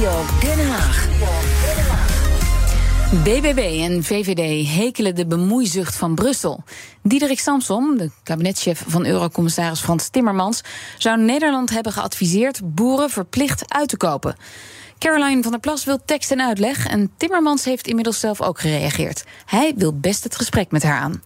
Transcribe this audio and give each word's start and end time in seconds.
Den 0.00 0.68
Haag. 0.68 1.08
BBB 3.22 3.82
en 3.82 4.04
VVD 4.04 4.68
hekelen 4.68 5.14
de 5.14 5.26
bemoeizucht 5.26 5.96
van 5.96 6.14
Brussel. 6.14 6.64
Diederik 7.02 7.40
Samsom, 7.40 7.98
de 7.98 8.10
kabinetchef 8.22 8.84
van 8.86 9.06
Eurocommissaris 9.06 9.80
Frans 9.80 10.08
Timmermans, 10.08 10.60
zou 10.98 11.20
Nederland 11.20 11.70
hebben 11.70 11.92
geadviseerd 11.92 12.60
boeren 12.74 13.10
verplicht 13.10 13.72
uit 13.72 13.88
te 13.88 13.96
kopen. 13.96 14.36
Caroline 14.98 15.42
van 15.42 15.50
der 15.50 15.60
Plas 15.60 15.84
wil 15.84 15.98
tekst 16.04 16.30
en 16.30 16.40
uitleg 16.40 16.86
en 16.86 17.10
Timmermans 17.16 17.64
heeft 17.64 17.86
inmiddels 17.86 18.20
zelf 18.20 18.40
ook 18.42 18.60
gereageerd. 18.60 19.24
Hij 19.46 19.72
wil 19.76 19.98
best 19.98 20.24
het 20.24 20.36
gesprek 20.36 20.70
met 20.70 20.82
haar 20.82 21.00
aan. 21.00 21.22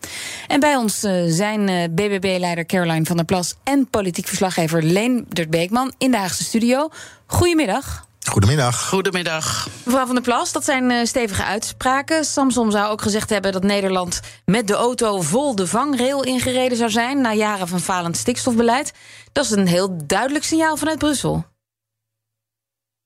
En 0.46 0.60
bij 0.60 0.76
ons 0.76 1.02
eh, 1.02 1.22
zijn 1.26 1.68
uh, 1.68 1.84
BBB-leider 1.90 2.66
Caroline 2.66 3.04
van 3.04 3.16
der 3.16 3.24
Plas 3.24 3.54
en 3.64 3.90
politiek 3.90 4.26
verslaggever 4.26 4.82
Leendert 4.82 5.50
Beekman 5.50 5.92
in 5.98 6.10
de 6.10 6.16
Haagse 6.16 6.44
studio. 6.44 6.88
Goedemiddag. 7.26 8.12
Goedemiddag. 8.24 8.88
Goedemiddag. 8.88 9.68
Mevrouw 9.84 10.06
van 10.06 10.14
der 10.14 10.24
Plas, 10.24 10.52
dat 10.52 10.64
zijn 10.64 10.90
uh, 10.90 11.04
stevige 11.04 11.44
uitspraken. 11.44 12.24
Samsom 12.24 12.70
zou 12.70 12.90
ook 12.90 13.02
gezegd 13.02 13.30
hebben 13.30 13.52
dat 13.52 13.62
Nederland 13.62 14.20
met 14.44 14.66
de 14.66 14.74
auto 14.74 15.20
vol 15.20 15.54
de 15.54 15.66
vangrail 15.66 16.22
ingereden 16.22 16.78
zou 16.78 16.90
zijn 16.90 17.20
na 17.20 17.32
jaren 17.32 17.68
van 17.68 17.80
falend 17.80 18.16
stikstofbeleid. 18.16 18.92
Dat 19.32 19.44
is 19.44 19.50
een 19.50 19.66
heel 19.66 19.96
duidelijk 20.06 20.44
signaal 20.44 20.76
vanuit 20.76 20.98
Brussel. 20.98 21.46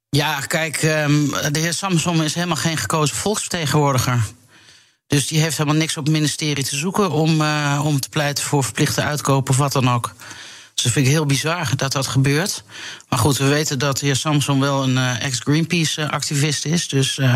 Ja, 0.08 0.40
kijk, 0.40 0.76
ehm, 0.76 1.26
de 1.52 1.58
heer 1.58 1.74
Samsom 1.74 2.22
is 2.22 2.34
helemaal 2.34 2.56
geen 2.56 2.76
gekozen 2.76 3.16
volksvertegenwoordiger. 3.16 4.20
Dus 5.06 5.26
die 5.26 5.40
heeft 5.40 5.56
helemaal 5.56 5.78
niks 5.78 5.96
op 5.96 6.04
het 6.04 6.12
ministerie 6.12 6.64
te 6.64 6.76
zoeken 6.76 7.10
om, 7.10 7.40
uh, 7.40 7.82
om 7.84 8.00
te 8.00 8.08
pleiten 8.08 8.44
voor 8.44 8.64
verplichte 8.64 9.02
uitkopen 9.02 9.50
of 9.50 9.58
wat 9.58 9.72
dan 9.72 9.90
ook. 9.90 10.14
Dus 10.78 10.86
dat 10.86 10.96
vind 10.96 11.06
ik 11.06 11.12
heel 11.12 11.26
bizar 11.26 11.76
dat 11.76 11.92
dat 11.92 12.06
gebeurt. 12.06 12.62
Maar 13.08 13.18
goed, 13.18 13.36
we 13.36 13.48
weten 13.48 13.78
dat 13.78 13.98
de 13.98 14.06
heer 14.06 14.16
Samson 14.16 14.60
wel 14.60 14.82
een 14.82 14.96
uh, 14.96 15.24
ex-Greenpeace-activist 15.24 16.64
is. 16.64 16.88
Dus 16.88 17.16
uh, 17.16 17.34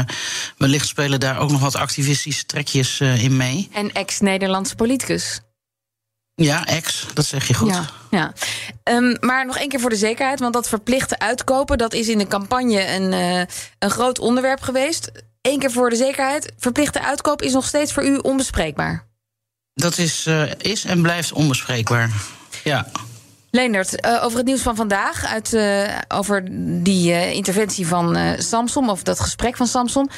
wellicht 0.57 0.87
spelen 0.87 1.21
daar 1.21 1.39
ook 1.39 1.51
nog 1.51 1.61
wat 1.61 1.77
activistische 1.77 2.47
trekjes 2.47 3.01
in 3.01 3.37
mee. 3.37 3.69
En 3.73 3.93
ex-Nederlandse 3.93 4.75
politicus. 4.75 5.41
Ja, 6.35 6.67
ex, 6.67 7.07
dat 7.15 7.25
zeg 7.25 7.49
je 7.49 7.55
goed. 7.55 7.71
Ja, 7.71 7.91
ja. 8.11 8.33
Um, 8.85 9.17
maar 9.21 9.47
nog 9.47 9.57
één 9.57 9.69
keer 9.69 9.81
voor 9.81 9.91
de 9.91 9.97
zekerheid, 9.97 10.41
want 10.41 10.53
dat 10.53 10.69
verplichte 10.69 11.19
uitkopen... 11.19 11.79
dat 11.79 11.93
is 11.93 12.09
in 12.09 12.19
de 12.19 12.27
campagne 12.27 12.95
een, 12.95 13.13
een 13.79 13.91
groot 13.91 14.19
onderwerp 14.19 14.61
geweest. 14.63 15.11
Eén 15.41 15.59
keer 15.59 15.71
voor 15.71 15.91
de 15.91 15.97
zekerheid, 15.97 16.53
verplichte 16.59 17.03
uitkoop 17.03 17.43
is 17.43 17.53
nog 17.53 17.67
steeds 17.67 17.93
voor 17.93 18.05
u 18.05 18.17
onbespreekbaar. 18.17 19.07
Dat 19.75 19.99
is, 19.99 20.27
is 20.59 20.85
en 20.85 21.03
blijft 21.03 21.33
onbespreekbaar, 21.33 22.11
ja. 22.65 22.91
Leendert, 23.55 24.07
uh, 24.07 24.25
over 24.25 24.39
het 24.39 24.47
nieuws 24.47 24.63
van 24.63 24.77
vandaag, 24.77 25.27
uit, 25.27 25.59
over 26.09 26.45
die 26.83 27.33
interventie 27.33 27.87
van 27.87 28.37
Samson... 28.39 28.91
of 28.91 29.03
dat 29.03 29.21
gesprek 29.21 29.57
van 29.57 29.67
Samson... 29.67 30.11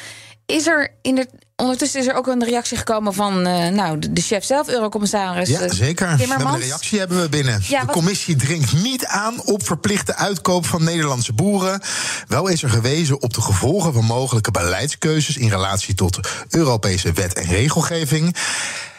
Is 0.45 0.67
er 0.67 0.93
in 1.01 1.15
de, 1.15 1.27
ondertussen 1.55 1.99
is 1.99 2.07
er 2.07 2.13
ook 2.13 2.27
een 2.27 2.43
reactie 2.43 2.77
gekomen 2.77 3.13
van 3.13 3.47
uh, 3.47 3.67
nou, 3.67 3.99
de, 4.09 4.21
chef 4.21 4.43
zelf, 4.43 4.67
Eurocommissaris. 4.67 5.49
Ja, 5.49 5.73
zeker. 5.73 6.17
We 6.17 6.27
hebben 6.27 6.47
een 6.47 6.59
reactie 6.59 6.99
hebben 6.99 7.21
we 7.21 7.29
binnen. 7.29 7.61
Ja, 7.67 7.81
de 7.81 7.91
commissie 7.91 8.35
dringt 8.35 8.73
niet 8.73 9.05
aan 9.05 9.41
op 9.41 9.65
verplichte 9.65 10.15
uitkoop 10.15 10.65
van 10.65 10.83
Nederlandse 10.83 11.33
boeren. 11.33 11.81
Wel 12.27 12.47
is 12.47 12.63
er 12.63 12.69
gewezen 12.69 13.21
op 13.21 13.33
de 13.33 13.41
gevolgen 13.41 13.93
van 13.93 14.05
mogelijke 14.05 14.51
beleidskeuzes 14.51 15.37
in 15.37 15.49
relatie 15.49 15.93
tot 15.93 16.19
Europese 16.49 17.11
wet 17.11 17.33
en 17.33 17.45
regelgeving. 17.45 18.35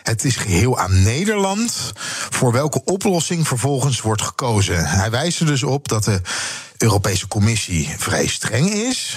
Het 0.03 0.25
is 0.25 0.37
geheel 0.37 0.79
aan 0.79 1.03
Nederland 1.03 1.93
voor 2.31 2.53
welke 2.53 2.85
oplossing 2.85 3.49
vervolgens 3.49 4.01
wordt 4.01 4.23
gekozen. 4.23 4.85
Hij 4.87 5.11
wijst 5.11 5.41
er 5.41 5.47
dus 5.47 5.63
op 5.63 5.89
dat 5.89 6.05
de 6.05 6.21
Europese 6.77 7.29
Commissie 7.29 7.95
vrij 7.99 8.27
streng 8.27 8.73
is. 8.73 9.17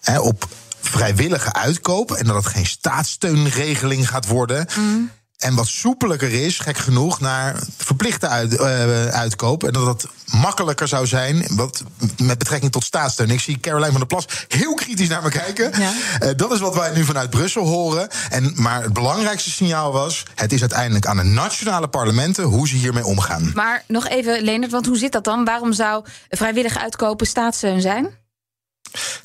Hè, 0.00 0.20
op 0.20 0.48
vrijwillige 0.84 1.52
uitkoop 1.52 2.12
en 2.12 2.26
dat 2.26 2.36
het 2.36 2.46
geen 2.46 2.66
staatssteunregeling 2.66 4.08
gaat 4.08 4.26
worden. 4.26 4.66
Mm. 4.78 5.10
En 5.38 5.54
wat 5.54 5.66
soepelijker 5.66 6.32
is, 6.32 6.58
gek 6.58 6.78
genoeg, 6.78 7.20
naar 7.20 7.56
verplichte 7.76 8.28
uit, 8.28 8.52
uh, 8.52 9.06
uitkoop. 9.06 9.64
En 9.64 9.72
dat 9.72 9.86
het 9.86 10.06
makkelijker 10.32 10.88
zou 10.88 11.06
zijn 11.06 11.46
wat, 11.50 11.82
met 12.22 12.38
betrekking 12.38 12.72
tot 12.72 12.84
staatssteun. 12.84 13.30
Ik 13.30 13.40
zie 13.40 13.60
Caroline 13.60 13.90
van 13.90 13.98
der 13.98 14.06
Plas 14.06 14.26
heel 14.48 14.74
kritisch 14.74 15.08
naar 15.08 15.22
me 15.22 15.30
kijken. 15.30 15.80
Ja. 15.80 15.92
Uh, 16.22 16.28
dat 16.36 16.52
is 16.52 16.60
wat 16.60 16.74
wij 16.74 16.94
nu 16.94 17.04
vanuit 17.04 17.30
Brussel 17.30 17.66
horen. 17.66 18.08
En, 18.30 18.52
maar 18.54 18.82
het 18.82 18.92
belangrijkste 18.92 19.50
signaal 19.50 19.92
was: 19.92 20.22
het 20.34 20.52
is 20.52 20.60
uiteindelijk 20.60 21.06
aan 21.06 21.16
de 21.16 21.22
nationale 21.22 21.88
parlementen 21.88 22.44
hoe 22.44 22.68
ze 22.68 22.74
hiermee 22.74 23.04
omgaan. 23.04 23.50
Maar 23.54 23.84
nog 23.86 24.08
even, 24.08 24.42
Leonard, 24.42 24.72
want 24.72 24.86
hoe 24.86 24.98
zit 24.98 25.12
dat 25.12 25.24
dan? 25.24 25.44
Waarom 25.44 25.72
zou 25.72 26.04
vrijwillig 26.28 26.78
uitkopen 26.78 27.26
staatssteun 27.26 27.80
zijn? 27.80 28.22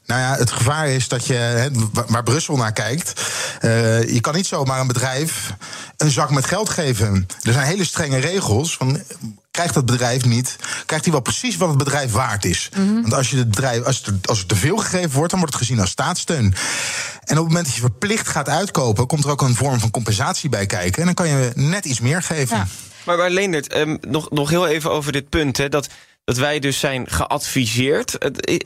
Nou 0.10 0.22
ja, 0.22 0.36
het 0.36 0.52
gevaar 0.52 0.88
is 0.88 1.08
dat 1.08 1.26
je, 1.26 1.70
waar 2.08 2.24
Brussel 2.24 2.56
naar 2.56 2.74
kijkt, 2.74 3.22
uh, 3.62 4.14
je 4.14 4.22
kan 4.22 4.36
niet 4.36 4.46
zomaar 4.46 4.80
een 4.80 4.88
bedrijf 4.88 5.54
een 5.98 6.12
zak 6.12 6.32
met 6.32 6.46
geld 6.46 6.70
geven. 6.70 7.28
Er 7.42 7.54
zijn 7.54 7.66
hele 7.66 7.86
strenge 7.86 8.18
regels. 8.18 8.78
Van, 8.78 9.02
krijgt 9.52 9.74
dat 9.74 9.86
bedrijf 9.86 10.26
niet, 10.26 10.56
krijgt 10.86 11.06
hij 11.06 11.14
wel 11.14 11.22
precies 11.22 11.58
wat 11.58 11.70
het 11.70 11.78
bedrijf 11.78 12.12
waard 12.12 12.46
is. 12.46 12.70
Mm 12.76 12.88
-hmm. 12.88 13.02
Want 13.02 13.14
als, 13.14 13.30
je 13.30 13.38
het 13.38 13.50
bedrijf, 13.50 13.84
als, 13.84 14.04
er, 14.06 14.14
als 14.26 14.40
er 14.40 14.46
te 14.46 14.56
veel 14.56 14.78
gegeven 14.78 15.12
wordt, 15.12 15.30
dan 15.32 15.40
wordt 15.40 15.54
het 15.54 15.64
gezien 15.64 15.80
als 15.80 15.90
staatssteun. 15.90 16.44
En 16.44 17.38
op 17.38 17.44
het 17.44 17.48
moment 17.48 17.66
dat 17.66 17.76
je 17.76 17.82
verplicht 17.82 18.28
gaat 18.28 18.50
uitkopen, 18.50 19.08
komt 19.08 19.24
er 19.24 19.32
ook 19.32 19.42
een 19.42 19.56
vorm 19.56 19.80
van 19.80 19.92
compensatie 19.92 20.50
bij 20.50 20.66
kijken. 20.66 21.00
En 21.00 21.06
dan 21.06 21.14
kan 21.14 21.28
je 21.28 21.52
net 21.56 21.86
iets 21.86 22.00
meer 22.00 22.24
geven. 22.24 22.58
Ja. 22.58 22.68
Maar, 23.06 23.18
maar 23.18 23.30
Leendert, 23.30 23.76
um, 23.76 23.98
nog, 24.02 24.32
nog 24.32 24.50
heel 24.50 24.68
even 24.68 24.92
over 24.92 25.12
dit 25.12 25.30
punt. 25.30 25.58
Hè, 25.58 25.70
dat 25.70 25.88
dat 26.30 26.38
wij 26.38 26.60
dus 26.60 26.80
zijn 26.80 27.10
geadviseerd. 27.10 28.18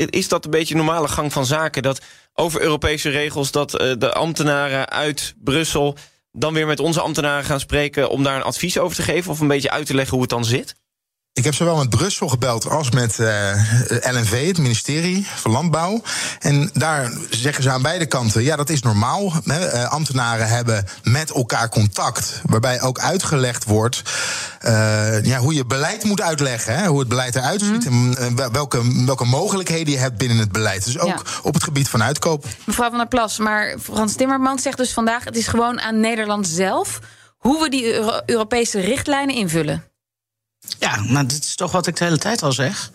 Is 0.09 0.27
dat 0.27 0.45
een 0.45 0.51
beetje 0.51 0.75
normale 0.75 1.07
gang 1.07 1.33
van 1.33 1.45
zaken? 1.45 1.83
Dat 1.83 2.01
over 2.33 2.61
Europese 2.61 3.09
regels 3.09 3.51
dat 3.51 3.71
de 3.71 4.13
ambtenaren 4.13 4.89
uit 4.89 5.35
Brussel 5.43 5.97
dan 6.31 6.53
weer 6.53 6.67
met 6.67 6.79
onze 6.79 7.01
ambtenaren 7.01 7.45
gaan 7.45 7.59
spreken 7.59 8.09
om 8.09 8.23
daar 8.23 8.35
een 8.35 8.43
advies 8.43 8.77
over 8.77 8.95
te 8.95 9.01
geven 9.01 9.31
of 9.31 9.39
een 9.39 9.47
beetje 9.47 9.71
uit 9.71 9.85
te 9.85 9.93
leggen 9.93 10.13
hoe 10.13 10.21
het 10.21 10.29
dan 10.29 10.45
zit? 10.45 10.75
Ik 11.35 11.43
heb 11.43 11.53
zowel 11.53 11.77
met 11.77 11.89
Brussel 11.89 12.27
gebeld 12.27 12.69
als 12.69 12.91
met 12.91 13.17
uh, 13.19 13.27
LNV, 13.87 14.47
het 14.47 14.57
ministerie 14.57 15.27
van 15.35 15.51
Landbouw. 15.51 16.01
En 16.39 16.69
daar 16.73 17.11
zeggen 17.29 17.63
ze 17.63 17.69
aan 17.69 17.81
beide 17.81 18.05
kanten: 18.05 18.43
ja, 18.43 18.55
dat 18.55 18.69
is 18.69 18.81
normaal. 18.81 19.33
Hè. 19.43 19.73
Uh, 19.73 19.91
ambtenaren 19.91 20.47
hebben 20.47 20.85
met 21.03 21.31
elkaar 21.31 21.69
contact, 21.69 22.41
waarbij 22.45 22.81
ook 22.81 22.99
uitgelegd 22.99 23.63
wordt 23.63 24.01
uh, 24.65 25.23
ja, 25.23 25.37
hoe 25.37 25.53
je 25.53 25.65
beleid 25.65 26.03
moet 26.03 26.21
uitleggen. 26.21 26.75
Hè, 26.75 26.87
hoe 26.87 26.99
het 26.99 27.07
beleid 27.07 27.35
eruit 27.35 27.61
ziet 27.61 27.89
mm. 27.89 28.13
en 28.13 28.51
welke, 28.51 29.05
welke 29.05 29.25
mogelijkheden 29.25 29.93
je 29.93 29.99
hebt 29.99 30.17
binnen 30.17 30.37
het 30.37 30.51
beleid. 30.51 30.85
Dus 30.85 30.99
ook 30.99 31.09
ja. 31.09 31.41
op 31.43 31.53
het 31.53 31.63
gebied 31.63 31.89
van 31.89 32.03
uitkoop. 32.03 32.45
Mevrouw 32.65 32.89
van 32.89 32.97
der 32.97 33.07
Plas, 33.07 33.37
maar 33.37 33.75
Frans 33.81 34.15
Timmermans 34.15 34.61
zegt 34.61 34.77
dus 34.77 34.93
vandaag: 34.93 35.23
het 35.23 35.37
is 35.37 35.47
gewoon 35.47 35.81
aan 35.81 35.99
Nederland 35.99 36.47
zelf 36.47 36.99
hoe 37.37 37.61
we 37.61 37.69
die 37.69 37.93
Euro 37.93 38.19
Europese 38.25 38.79
richtlijnen 38.79 39.35
invullen. 39.35 39.91
Ja, 40.79 41.01
maar 41.07 41.27
dit 41.27 41.43
is 41.43 41.55
toch 41.55 41.71
wat 41.71 41.87
ik 41.87 41.95
de 41.95 42.03
hele 42.03 42.17
tijd 42.17 42.43
al 42.43 42.51
zeg. 42.51 42.91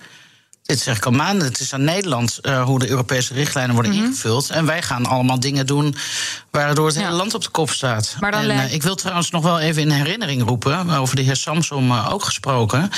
Dit 0.62 0.80
zeg 0.80 0.96
ik 0.96 1.04
al 1.04 1.12
maanden. 1.12 1.48
Het 1.48 1.60
is 1.60 1.72
aan 1.72 1.84
Nederland 1.84 2.38
uh, 2.42 2.64
hoe 2.64 2.78
de 2.78 2.88
Europese 2.88 3.34
richtlijnen 3.34 3.74
worden 3.74 3.92
mm 3.92 3.98
-hmm. 3.98 4.06
ingevuld. 4.06 4.50
En 4.50 4.66
wij 4.66 4.82
gaan 4.82 5.06
allemaal 5.06 5.40
dingen 5.40 5.66
doen 5.66 5.94
waardoor 6.50 6.86
het 6.86 6.94
ja. 6.94 7.00
hele 7.00 7.16
land 7.16 7.34
op 7.34 7.42
de 7.42 7.50
kop 7.50 7.70
staat. 7.70 8.16
Maar 8.20 8.30
dan 8.30 8.40
en, 8.40 8.56
uh, 8.56 8.72
ik 8.72 8.82
wil 8.82 8.94
trouwens 8.94 9.30
nog 9.30 9.42
wel 9.42 9.58
even 9.58 9.82
in 9.82 9.90
herinnering 9.90 10.42
roepen, 10.42 10.90
over 10.90 11.16
de 11.16 11.22
heer 11.22 11.36
Samsom 11.36 11.90
uh, 11.90 12.12
ook 12.12 12.24
gesproken. 12.24 12.90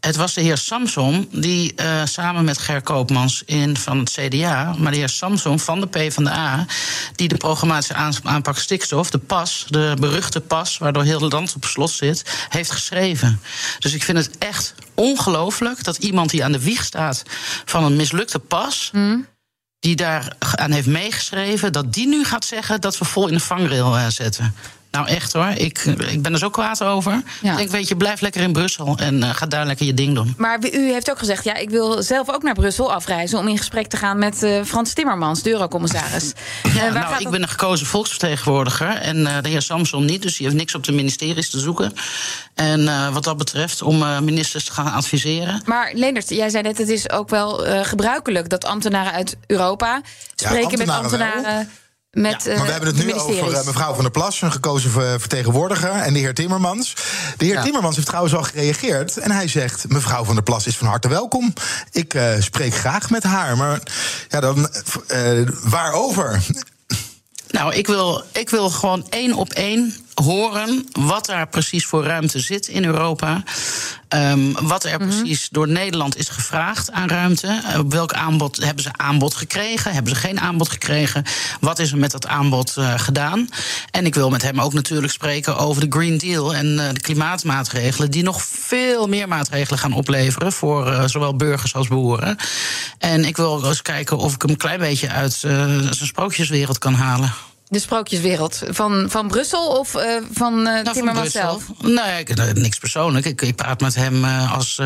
Het 0.00 0.16
was 0.16 0.34
de 0.34 0.40
heer 0.40 0.56
Samsom 0.56 1.28
die 1.30 1.72
uh, 1.76 2.04
samen 2.04 2.44
met 2.44 2.58
Ger 2.58 2.82
Koopmans 2.82 3.42
in, 3.46 3.76
van 3.76 3.98
het 3.98 4.10
CDA, 4.10 4.74
maar 4.78 4.92
de 4.92 4.98
heer 4.98 5.08
Samsom 5.08 5.58
van 5.58 5.80
de 5.80 5.86
PvdA, 5.86 6.66
die 7.14 7.28
de 7.28 7.36
programmatische 7.36 7.94
aanpak 8.22 8.58
stikstof, 8.58 9.10
de 9.10 9.18
pas, 9.18 9.66
de 9.68 9.96
beruchte 10.00 10.40
pas, 10.40 10.78
waardoor 10.78 11.02
heel 11.02 11.20
het 11.20 11.32
land 11.32 11.54
op 11.54 11.64
slot 11.64 11.90
zit, 11.90 12.46
heeft 12.48 12.70
geschreven. 12.70 13.40
Dus 13.78 13.94
ik 13.94 14.02
vind 14.02 14.18
het 14.18 14.38
echt 14.38 14.74
ongelooflijk 14.94 15.84
dat 15.84 15.96
iemand 15.96 16.30
die 16.30 16.44
aan 16.44 16.52
de 16.52 16.62
wieg 16.62 16.84
staat 16.84 17.22
van 17.64 17.84
een 17.84 17.96
mislukte 17.96 18.38
pas. 18.38 18.90
Mm 18.92 19.28
die 19.80 19.96
daar 19.96 20.32
aan 20.38 20.70
heeft 20.70 20.86
meegeschreven, 20.86 21.72
dat 21.72 21.92
die 21.92 22.08
nu 22.08 22.24
gaat 22.24 22.44
zeggen 22.44 22.80
dat 22.80 22.98
we 22.98 23.04
vol 23.04 23.28
in 23.28 23.34
de 23.34 23.40
vangrail 23.40 23.96
uh, 23.96 24.06
zetten. 24.08 24.54
Nou, 24.90 25.08
echt 25.08 25.32
hoor. 25.32 25.48
Ik, 25.54 25.78
ik 25.84 26.22
ben 26.22 26.32
er 26.32 26.38
zo 26.38 26.50
kwaad 26.50 26.82
over. 26.82 27.22
Ja. 27.42 27.50
Ik 27.50 27.56
denk, 27.56 27.70
weet 27.70 27.88
je, 27.88 27.96
blijf 27.96 28.20
lekker 28.20 28.40
in 28.40 28.52
Brussel 28.52 28.96
en 28.96 29.16
uh, 29.16 29.30
ga 29.30 29.46
daar 29.46 29.66
lekker 29.66 29.86
je 29.86 29.94
ding 29.94 30.14
doen. 30.14 30.34
Maar 30.36 30.58
u 30.72 30.92
heeft 30.92 31.10
ook 31.10 31.18
gezegd, 31.18 31.44
ja, 31.44 31.54
ik 31.54 31.70
wil 31.70 32.02
zelf 32.02 32.30
ook 32.30 32.42
naar 32.42 32.54
Brussel 32.54 32.92
afreizen... 32.92 33.38
om 33.38 33.48
in 33.48 33.58
gesprek 33.58 33.86
te 33.86 33.96
gaan 33.96 34.18
met 34.18 34.42
uh, 34.42 34.64
Frans 34.64 34.92
Timmermans, 34.92 35.42
de 35.42 35.50
eurocommissaris. 35.50 36.32
ja, 36.74 36.86
uh, 36.86 36.94
nou, 36.94 37.14
ik 37.14 37.22
dat... 37.22 37.32
ben 37.32 37.42
een 37.42 37.48
gekozen 37.48 37.86
volksvertegenwoordiger 37.86 38.88
en 38.88 39.24
de 39.42 39.48
heer 39.48 39.62
Samson 39.62 40.04
niet. 40.04 40.22
Dus 40.22 40.36
die 40.36 40.46
heeft 40.46 40.58
niks 40.58 40.74
op 40.74 40.84
de 40.84 40.92
ministeries 40.92 41.50
te 41.50 41.58
zoeken. 41.58 41.92
En 42.54 43.12
wat 43.12 43.24
dat 43.24 43.36
betreft, 43.36 43.82
om 43.82 44.24
ministers 44.24 44.64
te 44.64 44.72
gaan 44.72 44.92
adviseren. 44.92 45.62
Maar 45.64 45.90
Leendert, 45.94 46.28
jij 46.28 46.48
zei 46.48 46.62
net, 46.62 46.78
het 46.78 46.88
is 46.88 47.10
ook 47.10 47.28
wel 47.28 47.64
gebruikelijk... 47.82 48.48
dat 48.48 48.64
ambtenaren 48.64 49.12
uit 49.12 49.36
Europa 49.46 50.00
spreken 50.34 50.60
ja, 50.60 50.66
ambtenaren 50.66 51.02
met 51.02 51.12
ambtenaren... 51.12 51.54
Wel 51.56 51.66
Met, 52.10 52.44
ja, 52.44 52.56
maar 52.56 52.66
we 52.66 52.72
hebben 52.72 52.94
het 52.94 53.04
nu 53.04 53.14
over 53.14 53.64
mevrouw 53.64 53.94
Van 53.94 54.02
der 54.02 54.10
Plas, 54.10 54.42
een 54.42 54.52
gekozen 54.52 54.90
vertegenwoordiger, 55.20 55.90
en 55.90 56.12
de 56.12 56.18
heer 56.18 56.34
Timmermans. 56.34 56.94
De 57.36 57.44
heer 57.44 57.62
Timmermans 57.62 57.94
heeft 57.94 58.06
trouwens 58.06 58.34
al 58.34 58.42
gereageerd. 58.42 59.16
En 59.16 59.30
hij 59.30 59.48
zegt: 59.48 59.88
Mevrouw 59.88 60.24
Van 60.24 60.34
der 60.34 60.42
Plas 60.42 60.66
is 60.66 60.76
van 60.76 60.86
harte 60.86 61.08
welkom. 61.08 61.52
Ik 61.90 62.14
uh, 62.14 62.32
spreek 62.38 62.74
graag 62.74 63.10
met 63.10 63.22
haar. 63.22 63.56
Maar 63.56 63.80
ja, 64.28 64.40
dan 64.40 64.68
uh, 65.12 65.48
waarover? 65.62 66.42
Nou, 67.50 67.74
ik 67.74 67.86
wil, 67.86 68.24
ik 68.32 68.50
wil 68.50 68.70
gewoon 68.70 69.06
één 69.08 69.34
op 69.34 69.52
één 69.52 69.94
horen 70.22 70.88
wat 70.92 71.26
daar 71.26 71.48
precies 71.48 71.86
voor 71.86 72.04
ruimte 72.04 72.40
zit 72.40 72.66
in 72.66 72.84
Europa. 72.84 73.42
Um, 74.14 74.52
wat 74.52 74.84
er 74.84 75.00
mhm. 75.00 75.08
precies 75.08 75.48
door 75.50 75.68
Nederland 75.68 76.16
is 76.16 76.28
gevraagd 76.28 76.92
aan 76.92 77.08
ruimte. 77.08 77.62
Op 77.78 77.92
welk 77.92 78.12
aanbod 78.12 78.64
hebben 78.64 78.82
ze 78.82 78.90
aanbod 78.92 79.34
gekregen? 79.34 79.92
Hebben 79.92 80.14
ze 80.14 80.20
geen 80.20 80.40
aanbod 80.40 80.68
gekregen? 80.68 81.24
Wat 81.60 81.78
is 81.78 81.92
er 81.92 81.98
met 81.98 82.10
dat 82.10 82.26
aanbod 82.26 82.74
uh, 82.78 82.98
gedaan? 82.98 83.48
En 83.90 84.06
ik 84.06 84.14
wil 84.14 84.30
met 84.30 84.42
hem 84.42 84.60
ook 84.60 84.72
natuurlijk 84.72 85.12
spreken 85.12 85.56
over 85.56 85.80
de 85.80 85.98
Green 85.98 86.18
Deal 86.18 86.54
en 86.54 86.66
uh, 86.66 86.88
de 86.92 87.00
klimaatmaatregelen, 87.00 88.10
die 88.10 88.22
nog 88.22 88.42
veel 88.42 89.06
meer 89.06 89.28
maatregelen 89.28 89.78
gaan 89.78 89.92
opleveren 89.92 90.52
voor 90.52 90.86
uh, 90.86 91.04
zowel 91.06 91.36
burgers 91.36 91.74
als 91.74 91.88
boeren. 91.88 92.36
En 92.98 93.24
ik 93.24 93.36
wil 93.36 93.64
eens 93.64 93.82
kijken 93.82 94.18
of 94.18 94.34
ik 94.34 94.42
hem 94.42 94.50
een 94.50 94.56
klein 94.56 94.78
beetje 94.78 95.10
uit 95.10 95.32
zijn 95.32 95.94
sprookjeswereld 95.94 96.78
kan 96.78 96.94
halen 96.94 97.32
de 97.70 97.78
sprookjeswereld? 97.78 98.62
Van, 98.68 99.06
van 99.08 99.28
Brussel 99.28 99.68
of 99.78 99.94
uh, 99.94 100.02
van 100.32 100.58
uh, 100.58 100.64
nou, 100.64 100.92
Timmermans 100.92 101.32
zelf? 101.32 101.64
Nee, 101.80 102.20
ik, 102.24 102.54
niks 102.54 102.78
persoonlijk. 102.78 103.26
Ik, 103.26 103.42
ik 103.42 103.56
praat 103.56 103.80
met 103.80 103.94
hem 103.94 104.24
uh, 104.24 104.54
als 104.54 104.80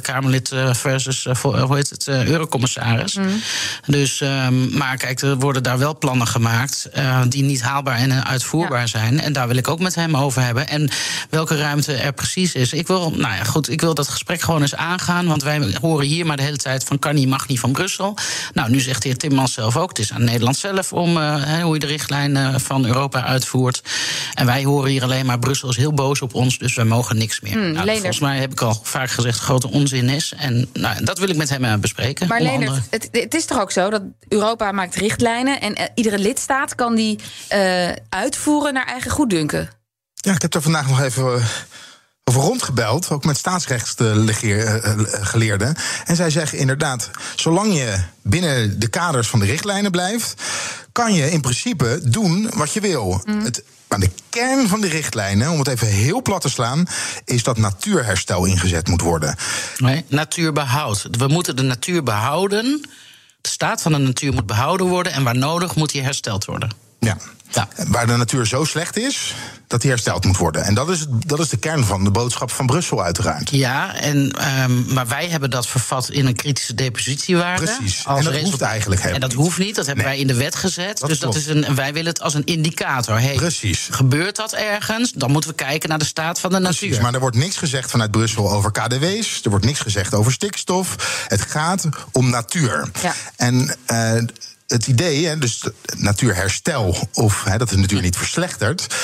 Kamerlid 0.00 0.52
versus 0.72 1.26
hoe 1.42 1.76
heet 1.76 1.90
het, 1.90 2.08
eurocommissaris. 2.08 3.14
Mm. 3.14 3.40
Dus, 3.86 4.20
um, 4.20 4.76
maar 4.76 4.96
kijk, 4.96 5.20
er 5.20 5.36
worden 5.36 5.62
daar 5.62 5.78
wel 5.78 5.98
plannen 5.98 6.26
gemaakt 6.26 6.88
die 7.28 7.42
niet 7.42 7.62
haalbaar 7.62 7.96
en 7.96 8.26
uitvoerbaar 8.26 8.80
ja. 8.80 8.86
zijn. 8.86 9.20
En 9.20 9.32
daar 9.32 9.48
wil 9.48 9.56
ik 9.56 9.68
ook 9.68 9.80
met 9.80 9.94
hem 9.94 10.16
over 10.16 10.42
hebben. 10.42 10.68
En 10.68 10.90
welke 11.30 11.56
ruimte 11.56 11.94
er 11.94 12.12
precies 12.12 12.54
is. 12.54 12.72
Ik 12.72 12.86
wil, 12.86 13.10
nou 13.10 13.34
ja, 13.34 13.44
goed, 13.44 13.70
ik 13.70 13.80
wil 13.80 13.94
dat 13.94 14.08
gesprek 14.08 14.40
gewoon 14.40 14.60
eens 14.60 14.74
aangaan. 14.74 15.26
Want 15.26 15.42
wij 15.42 15.74
horen 15.80 16.06
hier 16.06 16.26
maar 16.26 16.36
de 16.36 16.42
hele 16.42 16.56
tijd 16.56 16.84
van 16.84 16.98
kan 16.98 17.14
niet, 17.14 17.28
mag 17.28 17.48
niet 17.48 17.60
van 17.60 17.72
Brussel. 17.72 18.16
Nou, 18.52 18.70
nu 18.70 18.80
zegt 18.80 19.02
de 19.02 19.08
heer 19.08 19.18
Timmermans 19.18 19.52
zelf 19.52 19.76
ook. 19.76 19.88
Het 19.88 19.98
is 19.98 20.12
aan 20.12 20.24
Nederland 20.24 20.56
zelf 20.56 20.92
om 20.92 21.18
hoe 21.62 21.74
je 21.74 21.78
de 21.78 21.86
richting 21.86 22.02
richtlijnen 22.06 22.60
van 22.60 22.86
Europa 22.86 23.24
uitvoert. 23.24 23.82
En 24.34 24.46
wij 24.46 24.64
horen 24.64 24.90
hier 24.90 25.02
alleen 25.02 25.26
maar 25.26 25.38
Brussel 25.38 25.68
is 25.68 25.76
heel 25.76 25.92
boos 25.92 26.22
op 26.22 26.34
ons, 26.34 26.58
dus 26.58 26.74
we 26.74 26.84
mogen 26.84 27.16
niks 27.16 27.40
meer. 27.40 27.52
Hmm, 27.52 27.72
nou, 27.72 27.90
volgens 27.90 28.18
mij 28.18 28.38
heb 28.38 28.52
ik 28.52 28.60
al 28.60 28.80
vaak 28.82 29.10
gezegd 29.10 29.38
grote 29.38 29.70
onzin 29.70 30.08
is. 30.08 30.32
En 30.36 30.68
nou, 30.72 31.04
dat 31.04 31.18
wil 31.18 31.28
ik 31.28 31.36
met 31.36 31.48
hem 31.48 31.64
uh, 31.64 31.74
bespreken. 31.74 32.28
Maar 32.28 32.40
Leonard, 32.40 32.82
het, 32.90 33.08
het, 33.12 33.34
is 33.34 33.44
toch 33.44 33.60
ook 33.60 33.72
zo 33.72 33.90
dat 33.90 34.02
Europa 34.28 34.72
maakt 34.72 34.94
richtlijnen 34.94 35.60
en 35.60 35.72
uh, 35.72 35.84
iedere 35.94 36.18
lidstaat 36.18 36.74
kan 36.74 36.94
die 36.94 37.18
uh, 37.52 37.88
uitvoeren 38.08 38.74
naar 38.74 38.86
eigen 38.86 39.10
goeddunken? 39.10 39.70
Ja, 40.14 40.32
ik 40.32 40.42
heb 40.42 40.54
er 40.54 40.62
vandaag 40.62 40.88
nog 40.88 41.00
even 41.00 41.42
over 42.24 42.40
rondgebeld, 42.40 43.10
ook 43.10 43.24
met 43.24 43.36
staatsrechtsgeleerden. 43.36 45.76
En 46.04 46.16
zij 46.16 46.30
zeggen 46.30 46.58
inderdaad, 46.58 47.10
zolang 47.36 47.74
je 47.74 47.98
binnen 48.22 48.80
de 48.80 48.88
kaders 48.88 49.28
van 49.28 49.38
de 49.38 49.46
richtlijnen 49.46 49.90
blijft, 49.90 50.42
kan 50.92 51.12
je 51.12 51.30
in 51.30 51.40
principe 51.40 52.00
doen 52.02 52.50
wat 52.54 52.72
je 52.72 52.80
wil. 52.80 53.22
Mm. 53.24 53.44
Het, 53.44 53.64
maar 53.88 54.00
de 54.00 54.10
kern 54.28 54.68
van 54.68 54.80
de 54.80 54.88
richtlijnen, 54.88 55.50
om 55.50 55.58
het 55.58 55.68
even 55.68 55.86
heel 55.86 56.22
plat 56.22 56.40
te 56.40 56.48
slaan, 56.48 56.86
is 57.24 57.42
dat 57.42 57.58
natuurherstel 57.58 58.44
ingezet 58.44 58.88
moet 58.88 59.00
worden. 59.00 59.36
Nee, 59.78 60.04
natuurbehoud. 60.08 61.08
We 61.10 61.26
moeten 61.26 61.56
de 61.56 61.62
natuur 61.62 62.02
behouden. 62.02 62.88
De 63.40 63.48
staat 63.48 63.82
van 63.82 63.92
de 63.92 63.98
natuur 63.98 64.32
moet 64.32 64.46
behouden 64.46 64.86
worden 64.86 65.12
en 65.12 65.24
waar 65.24 65.36
nodig 65.36 65.74
moet 65.74 65.92
die 65.92 66.02
hersteld 66.02 66.44
worden. 66.44 66.70
Ja. 67.00 67.16
Ja. 67.50 67.68
Waar 67.88 68.06
de 68.06 68.16
natuur 68.16 68.46
zo 68.46 68.64
slecht 68.64 68.96
is, 68.96 69.34
dat 69.66 69.80
die 69.80 69.90
hersteld 69.90 70.24
moet 70.24 70.36
worden. 70.36 70.64
En 70.64 70.74
dat 70.74 70.90
is, 70.90 71.06
dat 71.08 71.38
is 71.38 71.48
de 71.48 71.56
kern 71.56 71.84
van 71.84 72.04
de 72.04 72.10
boodschap 72.10 72.50
van 72.50 72.66
Brussel, 72.66 73.02
uiteraard. 73.02 73.50
Ja, 73.50 73.94
en, 73.94 74.36
um, 74.62 74.92
maar 74.92 75.06
wij 75.06 75.28
hebben 75.28 75.50
dat 75.50 75.66
vervat 75.66 76.10
in 76.10 76.26
een 76.26 76.34
kritische 76.34 76.74
depositiewaarde. 76.74 77.64
Precies. 77.64 78.06
Als 78.06 78.26
en 78.26 78.32
dat 78.32 78.42
hoeft 78.42 78.60
eigenlijk 78.60 79.00
helemaal 79.00 79.22
En 79.22 79.28
dat 79.28 79.38
hoeft 79.38 79.58
niet, 79.58 79.74
dat 79.74 79.86
hebben 79.86 80.04
wij 80.04 80.18
in 80.18 80.26
de 80.26 80.34
wet 80.34 80.54
gezet. 80.54 81.02
dus 81.06 81.18
dat 81.18 81.34
is 81.34 81.46
een, 81.46 81.74
wij 81.74 81.92
willen 81.92 82.12
het 82.12 82.20
als 82.20 82.34
een 82.34 82.44
indicator. 82.44 83.20
Hey, 83.20 83.34
Precies. 83.34 83.88
Gebeurt 83.90 84.36
dat 84.36 84.52
ergens? 84.52 85.12
Dan 85.12 85.30
moeten 85.30 85.50
we 85.50 85.56
kijken 85.56 85.88
naar 85.88 85.98
de 85.98 86.04
staat 86.04 86.40
van 86.40 86.50
de 86.50 86.60
Precies, 86.60 86.80
natuur. 86.80 87.02
Maar 87.02 87.14
er 87.14 87.20
wordt 87.20 87.36
niks 87.36 87.56
gezegd 87.56 87.90
vanuit 87.90 88.10
Brussel 88.10 88.50
over 88.50 88.70
KDW's. 88.72 89.40
Er 89.44 89.50
wordt 89.50 89.64
niks 89.64 89.80
gezegd 89.80 90.14
over 90.14 90.32
stikstof. 90.32 90.96
Het 91.28 91.40
gaat 91.40 91.88
om 92.12 92.30
natuur. 92.30 92.88
Ja. 93.02 93.14
En. 93.36 93.76
Uh, 93.90 94.22
het 94.66 94.86
idee, 94.86 95.26
hè, 95.26 95.38
dus 95.38 95.68
natuurherstel, 95.96 97.08
of 97.12 97.44
hè, 97.44 97.58
dat 97.58 97.68
de 97.68 97.76
natuur 97.76 98.00
niet 98.00 98.16
verslechtert, 98.16 98.94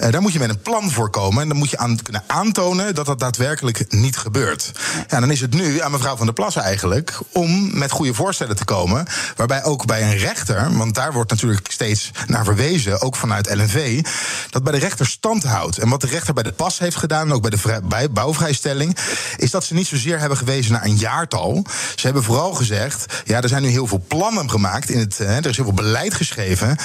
uh, 0.00 0.10
daar 0.10 0.22
moet 0.22 0.32
je 0.32 0.38
met 0.38 0.48
een 0.48 0.60
plan 0.60 0.90
voor 0.90 1.10
komen. 1.10 1.42
En 1.42 1.48
dan 1.48 1.56
moet 1.56 1.70
je 1.70 1.78
aan, 1.78 2.02
kunnen 2.02 2.22
aantonen 2.26 2.94
dat 2.94 3.06
dat 3.06 3.20
daadwerkelijk 3.20 3.92
niet 3.92 4.16
gebeurt. 4.16 4.72
Ja, 5.08 5.20
dan 5.20 5.30
is 5.30 5.40
het 5.40 5.54
nu 5.54 5.80
aan 5.80 5.90
mevrouw 5.90 6.16
Van 6.16 6.26
der 6.26 6.34
Plas 6.34 6.56
eigenlijk 6.56 7.18
om 7.32 7.78
met 7.78 7.90
goede 7.90 8.14
voorstellen 8.14 8.56
te 8.56 8.64
komen. 8.64 9.06
Waarbij 9.36 9.64
ook 9.64 9.86
bij 9.86 10.02
een 10.02 10.16
rechter, 10.16 10.76
want 10.76 10.94
daar 10.94 11.12
wordt 11.12 11.30
natuurlijk 11.30 11.72
steeds 11.72 12.10
naar 12.26 12.44
verwezen, 12.44 13.00
ook 13.00 13.16
vanuit 13.16 13.54
LNV, 13.54 14.04
dat 14.50 14.62
bij 14.62 14.72
de 14.72 14.78
rechter 14.78 15.06
stand 15.06 15.42
houdt. 15.42 15.78
En 15.78 15.88
wat 15.88 16.00
de 16.00 16.06
rechter 16.06 16.34
bij 16.34 16.42
de 16.42 16.52
pas 16.52 16.78
heeft 16.78 16.96
gedaan, 16.96 17.32
ook 17.32 17.42
bij 17.42 17.50
de 17.50 17.80
bij 17.84 18.10
bouwvrijstelling, 18.10 18.96
is 19.36 19.50
dat 19.50 19.64
ze 19.64 19.74
niet 19.74 19.86
zozeer 19.86 20.18
hebben 20.18 20.38
gewezen 20.38 20.72
naar 20.72 20.84
een 20.84 20.96
jaartal. 20.96 21.64
Ze 21.94 22.06
hebben 22.06 22.22
vooral 22.22 22.52
gezegd: 22.52 23.22
ja, 23.24 23.40
er 23.40 23.48
zijn 23.48 23.62
nu 23.62 23.68
heel 23.68 23.86
veel 23.86 24.04
plannen 24.08 24.50
gemaakt 24.50 24.90
in 24.90 24.98
het 24.98 25.09
hè, 25.18 25.36
er 25.36 25.46
is 25.46 25.56
heel 25.56 25.64
veel 25.64 25.74
beleid 25.74 26.14
geschreven. 26.14 26.76